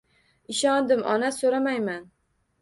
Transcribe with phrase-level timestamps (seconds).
[0.53, 2.09] Ishondim, ona, so'ramayman.